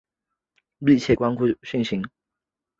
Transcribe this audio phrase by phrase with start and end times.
[0.79, 2.09] 密切关注汛情预报